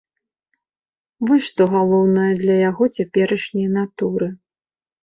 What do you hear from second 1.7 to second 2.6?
галоўнае для